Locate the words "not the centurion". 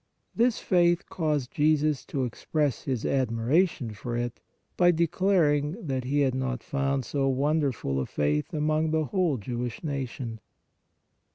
6.33-6.89